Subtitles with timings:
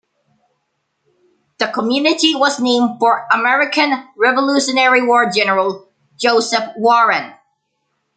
[1.59, 7.35] The community was named for American Revolutionary War general Joseph Warren.